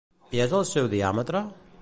[0.37, 1.45] I és el seu diàmetre?